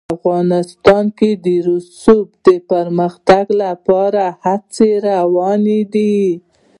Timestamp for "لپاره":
3.63-4.23